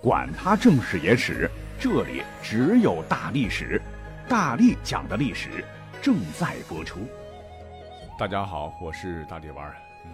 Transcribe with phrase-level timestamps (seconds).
[0.00, 3.82] 管他正史野史，这里只有大历史，
[4.28, 5.64] 大力讲的历史
[6.00, 7.00] 正在播出。
[8.16, 9.76] 大家好，我是大力丸儿，
[10.06, 10.10] 嗯，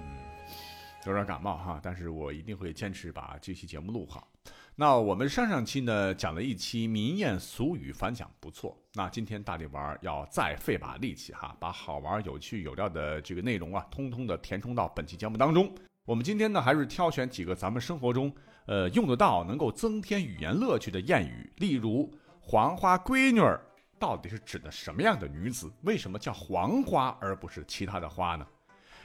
[1.04, 4.26] 有点感冒哈，但是我一定会坚持把这期节目录好。
[4.74, 15.70] 那我们上上期呢讲了一期民谚俗语反响不错，那今天大力丸要再费把力气哈，把好玩、有趣、有料的这个内容啊，通通的填充到本期节目当中。
[16.06, 18.30] 我们今天呢，还是挑选几个咱们生活中，
[18.66, 21.50] 呃，用得到、能够增添语言乐趣的谚语。
[21.56, 23.58] 例如“黄花闺女儿”，
[23.98, 25.72] 到底是指的什么样的女子？
[25.80, 28.46] 为什么叫黄花而不是其他的花呢？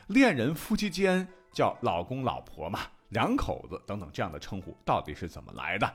[0.07, 5.89] 恋人夫妻间叫老公老婆嘛，两口子等等这样的称呼到底是怎么来的？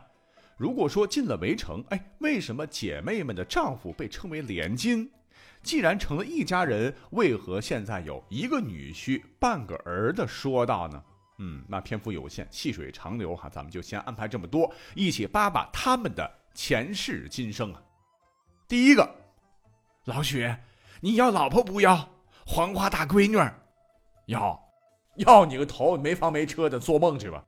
[0.57, 5.11] 如果说进了围城，哎，为什么姐妹们的丈夫被称为连襟？
[5.65, 11.03] 既然成了一家人，为何现在有一个女婿半个儿的说道呢？
[11.39, 17.83] 嗯，那篇幅有限，细水长流哈，咱们就先安排这么多，一起扒扒他们的前世今生啊。
[18.69, 19.09] 第一个，
[20.05, 20.55] 老许，
[21.01, 22.09] 你要老婆不要？
[22.47, 23.37] 黄花大闺女，
[24.27, 24.63] 要，
[25.17, 25.97] 要你个头！
[25.97, 27.43] 没房没车的，做梦去吧。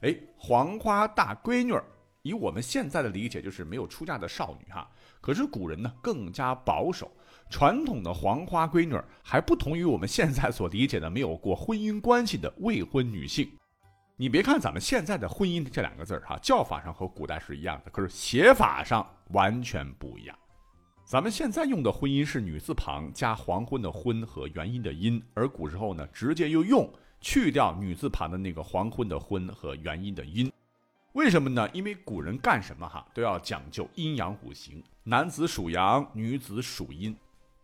[0.00, 1.78] 哎，黄花大闺女，
[2.22, 4.90] 以我们现在的理解就是没有出嫁的少女哈。
[5.20, 7.10] 可是古人呢更加保守。
[7.50, 13.48] 传统的黄花闺女还不同于我们现在所理解的没有过婚姻关系的未婚女性。
[14.16, 20.36] 你别看咱们现在的婚姻这两个字儿哈，叫法上和古代是一样的，可是写法上完全不一样。
[21.04, 26.88] 咱们现在用的婚姻是女字旁加黄昏的昏和元音的音，而古时候呢，直接又用
[27.20, 30.50] 去掉女字旁的那个黄昏的昏和元音的音。
[31.12, 31.68] 为什么呢？
[31.72, 37.14] 因为古人干什么哈都要讲究阴阳五行，男子属阳，女子属阴。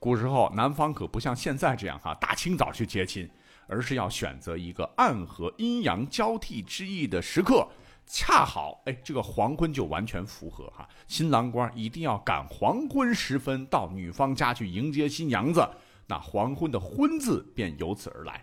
[0.00, 3.28] 古时候，男方可不像现在这样哈，大清早去接亲，
[3.66, 7.68] 而是要选择一个暗合阴阳交替之意的时刻，
[8.06, 10.88] 恰好哎，这个黄昏就完全符合哈。
[11.06, 15.68] 新郎官一定要赶黄昏时分到女方家去迎接新娘子，
[16.06, 18.42] 那黄昏的“昏”字便由此而来。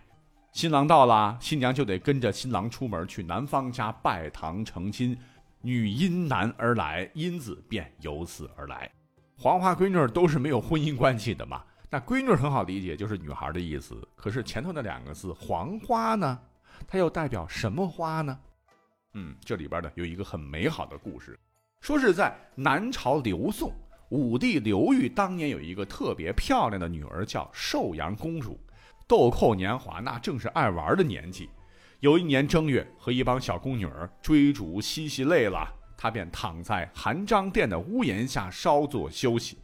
[0.51, 5.17] 新郎到了，新娘就得跟着新郎出门去男方家拜堂成亲，
[5.61, 8.91] 女因男而来，因字便由此而来。
[9.39, 11.63] 黄花闺女都是没有婚姻关系的嘛？
[11.91, 13.95] 那闺女很好理解，就是女孩的意思。
[14.15, 16.39] 可是前头那两个字“黄花”呢，
[16.87, 18.37] 它又代表什么花呢？
[19.13, 21.39] 嗯，这里边呢有一个很美好的故事，
[21.81, 23.71] 说是在南朝刘宋，
[24.09, 28.59] 武帝刘裕当年有一个特别漂亮的女儿，叫寿阳公主。
[29.07, 31.47] 豆蔻年华，那正是爱玩的年纪。
[31.99, 35.71] 有一年正月，和一帮小宫女儿追逐嬉戏累了。
[35.97, 39.57] 他便躺在韩章殿的屋檐下稍作休息，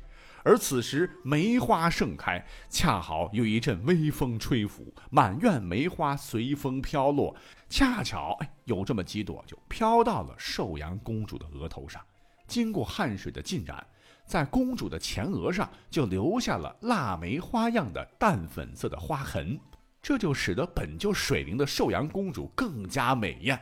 [0.44, 7.35] 而此时梅花盛开，恰好有一阵微风吹拂，满院梅花随风飘落，
[7.69, 12.01] 恰巧哎有这么几朵就飘到了寿阳公主的额头上，
[12.47, 13.85] 经过汗水的浸染，
[14.25, 19.59] 在公主的前额上就留下了腊梅花样的淡粉色的花痕，
[20.01, 23.59] 这就使得本就水灵的寿阳公主更加美艳。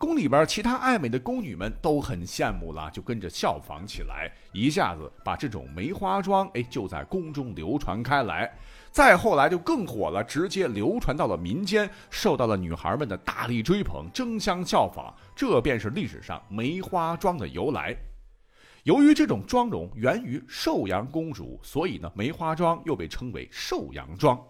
[0.00, 8.50] 宫里边其他爱美的宫女们都很羡慕了，就跟着效仿起来，一下子把这种梅花妆哎就在宫中流传开来。
[8.90, 15.14] 再后来就更火了，直接流传到了民间，受到了女孩们的大力追捧，争相效仿。
[15.36, 17.94] 这便是历史上梅花妆的由来。
[18.84, 24.42] 由于这种妆容源于寿阳公主，所以呢，梅花妆又被称为寿阳妆。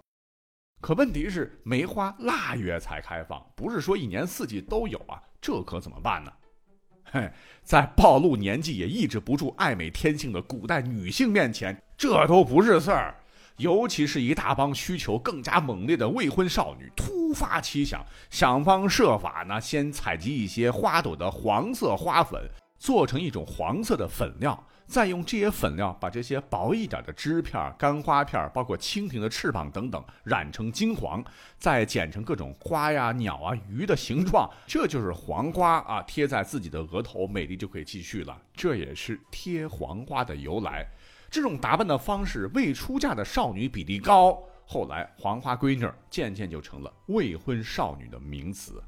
[0.80, 6.32] 可问题是，梅花腊月才开放，不是说一年四季都有啊，这可怎么办呢？
[7.12, 7.28] 嘿，
[7.62, 13.16] 在暴露年纪也抑制不住爱美天性的古代女性面前，这都不是事儿。
[13.56, 22.48] 尤其是一大帮需求更加猛烈的未婚少女，突发奇想，想方设法呢，先采集一些花朵的黄色花粉，
[22.78, 24.66] 做成一种黄色的粉料。
[24.90, 31.24] 再用这些粉料把这些薄一点的枝片、干花片，包括蜻蜓的翅膀等等染成金黄，
[31.58, 36.02] 再剪成各种花呀、鸟啊、鱼的形状，这就是黄花啊！
[36.02, 38.36] 贴在自己的额头，美丽就可以继续了。
[38.52, 40.84] 这也是贴黄花的由来。
[41.30, 48.82] 这种打扮的方式，未出嫁的少女比例高，后来黄花闺女渐渐就成了未婚少女的名词。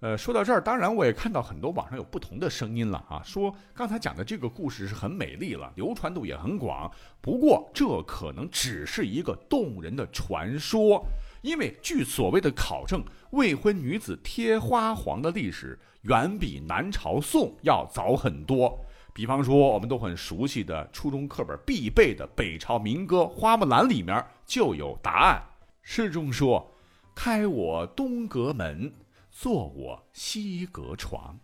[0.00, 6.90] 呃，说到这儿，当然我也看到很多网上有不同的声音了啊，说刚才讲的这个故事是很美丽了，流传度也很广。
[7.22, 11.02] 不过这可能只是一个动人的传说，
[11.40, 18.78] 因为据所谓的考证，未婚女子贴花黄的历史远比南朝宋要早很多。
[19.14, 25.42] 比方说，我们都很熟悉的初中课本必备的北朝民歌《花木兰》里面就有答案，
[25.80, 26.70] 诗中说
[27.16, 28.92] ：“开我东阁门。”
[29.38, 31.38] 坐我西阁床，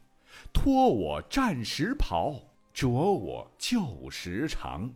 [0.51, 2.35] 脱我战时袍，
[2.73, 4.91] 着我旧时裳。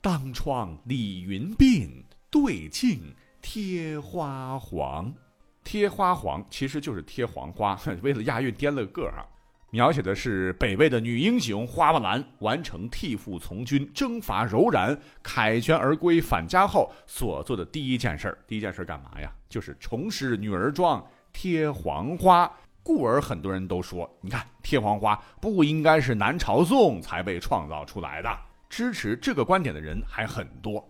[0.00, 5.14] 当窗理云鬓，对镜贴花黄。
[5.62, 9.22] 贴花黄其实就是贴黄花， 为了押韵颠了个个啊。
[9.70, 19.32] 描写的是北魏的女英雄花木兰完成替父从军、征伐柔然、凯旋而归返家后所做的第一件事第一件事干嘛呀？
[19.48, 22.50] 就是重拾女儿装，贴黄花。
[22.82, 28.38] 故而很多人都说，你看贴黄花不应该是南朝宋才被创造出来的。
[28.70, 30.82] 支持这个观点的人还很多。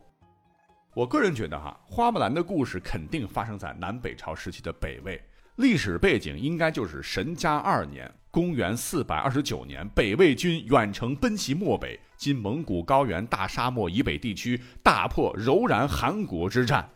[0.94, 5.20] 我个人觉得哈，花木兰的故事肯定发生在南北朝时期的北魏，
[5.56, 8.10] 历史背景应该就是神嘉二年。
[8.30, 16.88] 公元四百二十九年，北魏军远程奔袭漠北（今蒙古高原大沙漠以北地区），大破柔然汗国之战。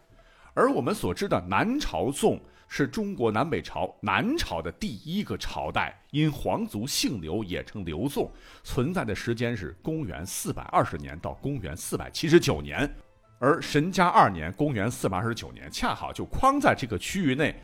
[0.54, 2.40] 而我们所知的南朝宋，
[2.76, 8.28] 是中国南北朝南朝的第一个朝代，因皇族姓刘，也称刘宋，
[8.64, 12.92] 存在的时间是公元四百二十年到公元四百七十九年。
[13.38, 17.54] 而神嘉二年（公元四百二十九年），恰好就框在这个区域内。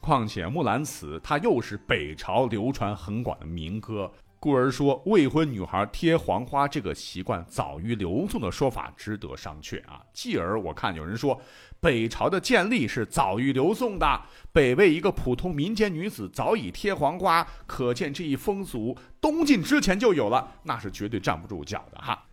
[0.00, 4.08] 况且《木兰辞》它又是北朝流传很广的民歌，
[4.42, 10.00] 故而说未婚女孩贴黄花这个习惯早于刘宋的说法值得商榷啊。
[10.14, 11.38] 继而我看有人说，
[11.78, 22.24] 北朝的建立是早于刘宋的，北魏一个普通民间女子早已贴黄花，可见这一风俗东晋之前就有了，那是绝对站不住脚的哈。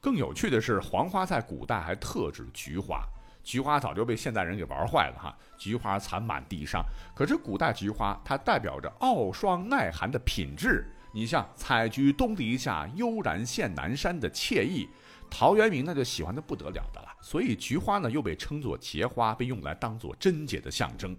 [0.00, 3.00] 更有趣的是，黄花在古代还特指菊花。
[3.44, 6.84] 菊花早就被现代人给玩坏了哈，菊花残满地上。
[7.14, 10.84] 可是古代菊花它代表着傲霜耐寒的品质。
[11.12, 14.88] 你像“采菊东篱下，悠然见南山”的惬意，
[15.30, 17.08] 陶渊明那就喜欢的不得了的了。
[17.20, 21.16] 所以菊花呢又被称作节花，被用来当做贞洁的象征。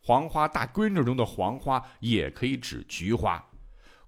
[0.00, 3.44] 黄花大闺女中的黄花也可以指菊花。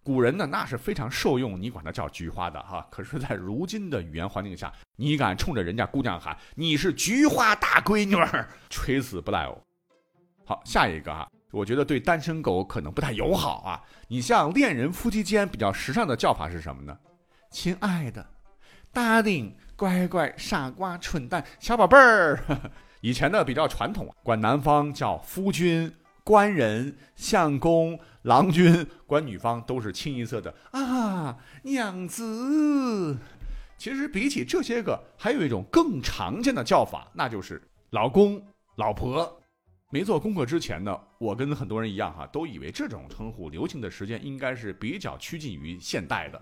[0.02, 2.86] 古人呢，那是非常受用，你管它叫菊花的哈。
[2.90, 9.60] 可是，在如今的语言环境下，你敢冲着人家姑娘喊你是菊花大闺女儿，垂死不赖哦。
[10.46, 13.82] 好，下一个啊，我觉得对单身狗可能不太友好啊。
[14.08, 16.96] 你像恋人夫妻间比较时尚的叫法是什么呢？
[17.50, 18.24] 亲爱的
[18.92, 22.42] ，darling，乖乖，傻瓜，蠢蛋，小宝贝儿。
[23.00, 25.92] 以前呢比较传统啊，管男方叫夫君。
[26.22, 33.16] 官人、相公、郎君，管女方都是清一色的啊，娘子。
[33.78, 38.40] 其实比起这些个，还有一种更常见的叫法，那就是老公、
[38.76, 39.39] 老婆。
[39.92, 46.40] 没做功课之前呢，我跟很多人一样哈，都以为这种称呼流行的时间应该是比较趋近于现代的。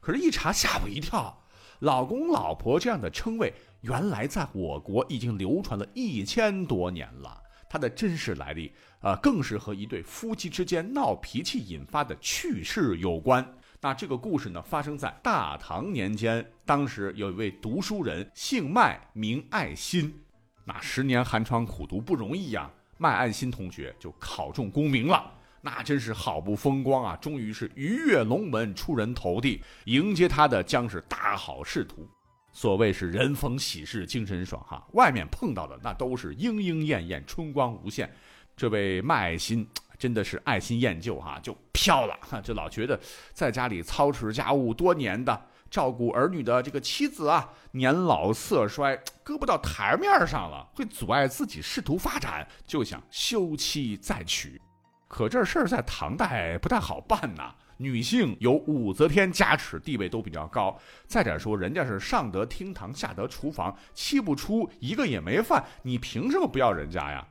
[0.00, 1.42] 可是，一查吓我一跳，
[1.80, 3.52] 老公、老婆这样的称谓，
[3.82, 7.42] 原来在我国已经流传了一千多年了。
[7.68, 13.46] 它的真实来历，呃，更是和一对夫妻之间闹脾气引发的趣事有关。
[13.82, 20.22] 那这个故事呢，发生在大唐年间，当时有一位读书人，姓麦，名爱新。
[20.64, 27.16] 那十年寒窗苦读不容易呀，麦爱新同学就考中功名了，那真是好不风光啊！
[27.16, 32.08] 终于是鱼跃龙门，出人头地，迎接他的将是大好仕途。
[32.52, 38.10] 所谓是人逢喜事精神爽哈，外面碰到的那都是莺莺燕燕，春光无限。
[38.56, 42.98] 这位麦爱新真的是爱新厌旧哈，就飘了哈，就老觉得
[43.34, 45.38] 在家里操持家务多年的，
[45.70, 54.60] 照顾儿女的这个妻子啊，年老色衰，搁不到台面上了，会阻碍自己仕途发展，就想休妻再娶。
[55.08, 57.54] 可这事儿在唐代不太好办呐。
[57.78, 60.78] 女性有武则天加持，地位都比较高。
[61.06, 67.28] 再者说，人家是上得厅堂，下得厨房，气不出一个也没犯，你凭什么不要人家呀？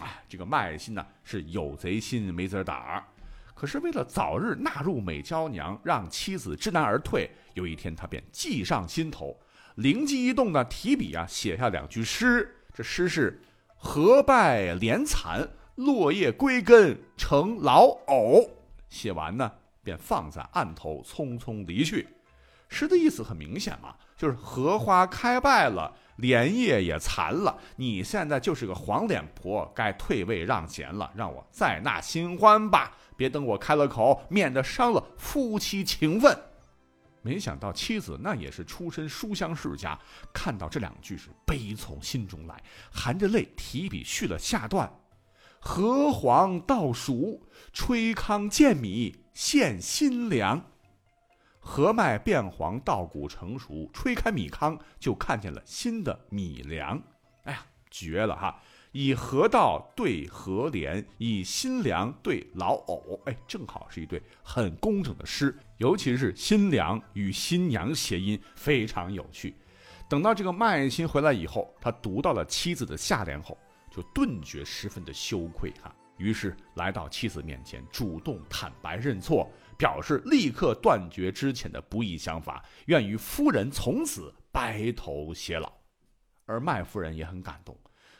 [0.00, 3.04] 哎，这个卖心呢是有贼心没贼胆儿。
[3.54, 9.40] 可是为了早日纳入美娇娘，让妻子知难而退，有一天他便计上心头，
[9.76, 12.54] 灵机一动呢，提笔啊写下两句诗。
[12.74, 13.40] 这诗是：
[13.76, 18.50] 荷败莲残，落叶归根成老藕。
[18.90, 19.52] 写完呢。
[19.84, 22.08] 便放在案头，匆匆离去。
[22.70, 36.36] 诗的意思很明显嘛，就是荷花开败了，莲叶也残了，你现在就是个黄脸婆，该退位让贤了，让我再纳新欢吧，别等我开了口，免得伤了夫妻情分。
[37.22, 39.98] 没想到妻子那也是出身书香世家，
[40.32, 44.92] 看到这两句是悲从心中来，含着泪提笔续了下段：
[45.58, 47.40] 荷黄稻熟，
[47.72, 49.16] 吹糠见米。
[49.34, 50.64] 现新粮，
[51.58, 57.02] 禾麦变黄，稻谷成熟，吹开米糠，就看见了新的米粮。
[57.42, 58.62] 哎呀，绝了哈！
[58.96, 69.52] 以河道对河连，以新娘对老偶，哎，正好是一对很工整的诗，尤其是新娘与新娘谐音非常有趣。
[70.08, 73.58] 等到这个麦爱新回来以后，他读到了妻子的下联后，
[73.90, 85.72] 就顿觉十分的羞愧哈，于是来到妻子面前，主动坦白认错，表示立刻断绝之前的不义想法，愿与夫人从此白头偕老。
[86.46, 87.76] 而麦夫人也很感动，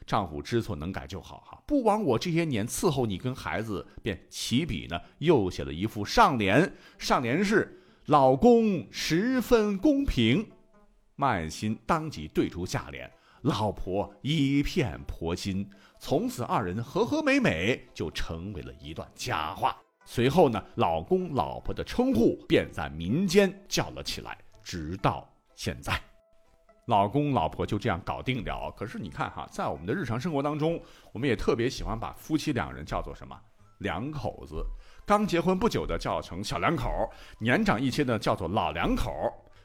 [0.06, 10.46] 丈夫知错能改就好哈，不枉我这些年伺候你跟孩子，便起笔呢，又写了一副上联，上联是“老公十分公平”。
[11.16, 13.10] 麦心当即对出下联
[13.42, 15.68] ：“老婆一片婆心。”
[16.00, 19.74] 从此二人和和美美，就成为了一段佳话。
[20.04, 25.98] 随后呢，老公老婆的称呼便在民间叫了起来，直到现在，
[26.86, 28.70] 老公老婆就这样搞定了。
[28.76, 30.80] 可是你看哈，在我们的日常生活当中，
[31.12, 33.38] 我们也特别喜欢把夫妻两人叫做什么
[33.78, 34.64] 两口子，
[35.06, 39.10] 刚结婚不久的叫成小两口，年长一些的叫做老两口。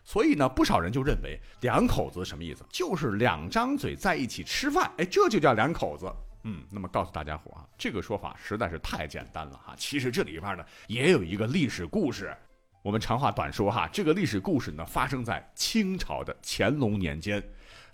[0.03, 2.65] 所以呢，不少人就认为两口子什么意思？
[2.69, 6.11] 就是两张嘴在一起吃饭，哎，这就叫两口子。
[6.43, 9.75] 嗯，那么告诉大家伙啊，这个说法实在是太简单了哈。
[9.77, 12.35] 其实这里边呢也有一个历史故事。
[12.81, 17.43] 我们长话短说哈，这个历史故事呢发生在清朝的乾隆年间。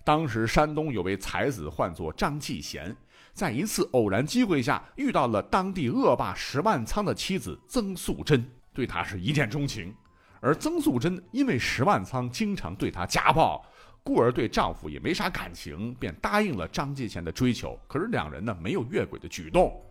[0.04, 2.96] 当时山东有位才子，唤作张继贤，
[3.32, 9.92] 在一次偶然机会下遇到了当地恶霸石万仓的妻子曾素贞，对他是一见钟情。
[10.40, 13.66] 而曾素贞因为石万仓经常对她家暴，
[14.04, 17.76] 故而对丈夫也没啥感情，便答应了张继贤的追求。
[17.88, 19.82] 可是两人呢没有越轨的举动。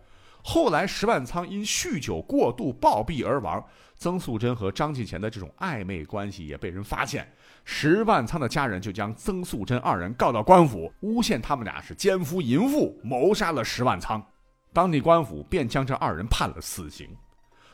[0.48, 3.60] 后来石万仓因酗酒过度暴毙而亡，
[3.96, 7.28] 曾素贞和张继贤的这种暧昧关系也被人发现，
[7.64, 14.24] 石万仓的家人就将曾素贞二人告到官府，诬陷他们俩是奸夫淫妇，谋杀了石万仓。
[14.72, 17.08] 当地官府便将这二人判了死刑。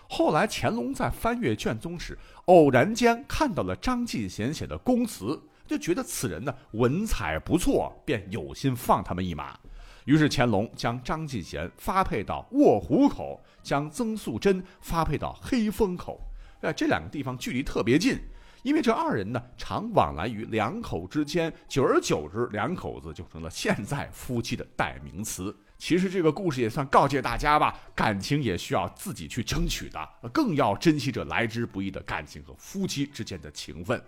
[0.09, 9.59] 后来乾隆在翻阅卷宗时，偶然间看到了张继贤写的供词，就觉得此人呢文采不错，便有心放他们一马。
[10.04, 16.21] 于是乾隆将张继贤发配到卧虎口，将曾素贞发配到黑风口。
[16.62, 18.18] 哎，这两个地方距离特别近，
[18.62, 25.56] 因为这二人呢常往来于两口之间，久而久之，两口子就成了现在夫妻的代名词。
[25.78, 34.00] 其实这个故事也算告诫大家吧，感情也需要自己去争取的，更要珍惜这来之不易的感情和夫妻之间的情分。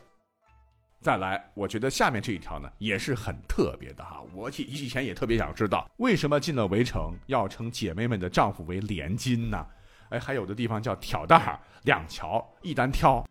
[1.05, 9.67] 再来，我觉得下面这一条呢也是很特别的哈，我以以前也特别想知道，为什么进了围城要称姐妹们的丈夫为连襟呢？
[10.09, 13.23] 哎，还有的地方叫挑担儿，两桥一单挑。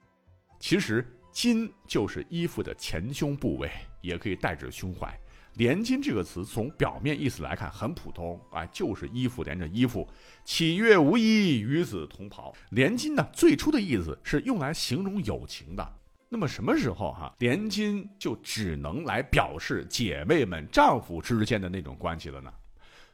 [0.60, 5.12] 其实襟就是衣服的前胸部位，也可以代指胸怀。
[5.56, 10.08] 连襟这个词从表面意思来看很普通啊，就是衣服连着衣服。
[10.46, 12.54] 岂月无衣，与子同袍。
[12.70, 15.96] 连襟呢，最初的意思是用来形容友情的。
[16.34, 22.52] 那么什么时候哈，连襟就只能来表示姐妹们、丈夫之间的那种关系了呢？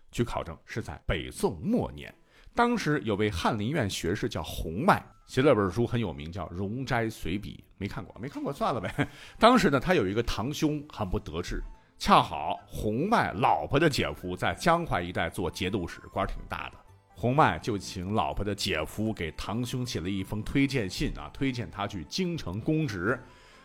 [0.09, 2.15] 据考证，是在北宋末年，
[2.55, 9.05] 当时有位翰林院学士叫洪迈，写了本书很有名，叫《容斋随笔》，没看过，没看过算了呗。
[9.37, 11.61] 当时呢，他有一个堂兄很不得志。
[11.97, 16.77] 恰好洪迈老婆的姐夫在江淮一带做节度使，官挺大的。
[17.19, 23.19] 洪迈就请老婆的姐夫给堂兄写了一封推荐信啊，推荐他去京城公职。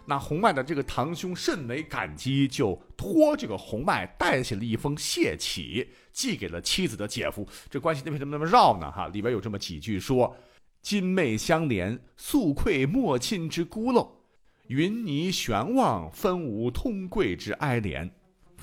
[0.06, 7.46] 那洪迈的这个堂兄甚为感激，就托这个洪迈代写了一封谢启，寄给了妻子的姐夫。
[7.70, 8.90] 这关系为什么那么绕呢？
[8.90, 10.36] 哈，里边有这么几句说
[10.82, 14.08] ：“金妹相连，素愧莫亲之孤陋；
[14.66, 18.10] 云霓悬望，分无通贵之哀怜。”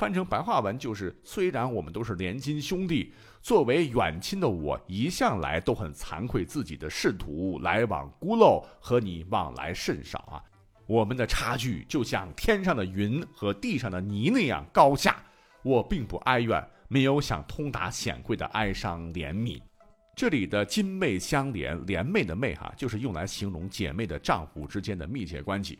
[0.02, 10.42] 翻成白话文就是：虽然我们都是连襟兄弟，作为远亲的我，一向来都很惭愧自己的仕途来往孤陋，和你往来甚少啊。
[10.88, 15.18] 我们的差距就像天上的云和地上的泥那样高下。
[15.62, 19.62] 我并不哀怨，没有想通达显贵的哀伤怜悯。
[20.16, 25.78] 这里的金妹相连，连妹的妹哈，就是用来形容姐妹的丈夫之间的密切关系。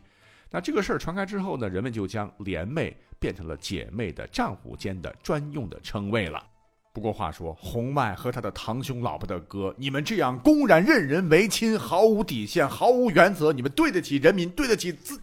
[0.52, 6.44] 那这个事儿传开之后呢，人们就将连妹变成了姐妹的丈夫间的专用的称谓了。
[6.92, 15.18] 不过话说，洪迈和他的堂兄老婆的哥，你们这样公然任人唯亲，毫无底线，毫无原则，你们对得起人民，对得起自？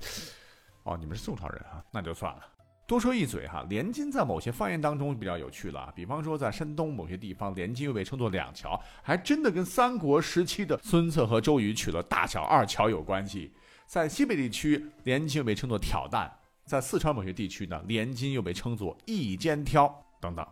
[0.81, 2.39] 哦，你们是宋朝人啊，那就算了。
[2.87, 13.53] 多说一嘴哈，连襟在某些方言当中比较有趣了，比方说在山东某些地方，连襟又被称作两桥，还真的跟三国时期的孙策和周瑜娶了大小二乔有关系。
[13.89, 16.29] 在西北地区，连襟又被称作挑担；
[16.63, 19.91] 在四川某些地区呢，连襟又被称作一肩挑
[20.21, 20.45] 等等。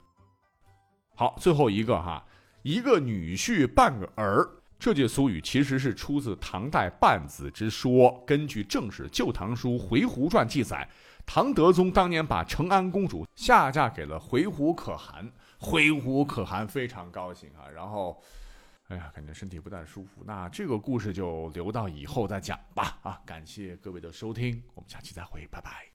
[1.14, 2.26] 好，最后一个哈，
[2.64, 4.50] 一个女婿半个儿。
[4.80, 8.24] 这句俗语其实是出自唐代半子之说。
[8.26, 10.90] 根据正史《旧唐书·回鹘传》记载，
[11.24, 18.20] 唐德宗当年把成安公主下嫁给了回鹘可汗，回鹘可汗非常高兴啊，然后，
[18.88, 20.24] 哎呀，感觉身体不太舒服。
[20.26, 23.00] 那这个故事就留到以后再讲吧。
[23.04, 25.88] 啊，感谢各位的收听，我们下期再会，拜拜。